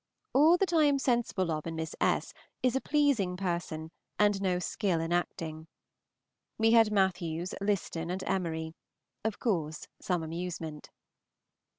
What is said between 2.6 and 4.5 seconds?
is a pleasing person and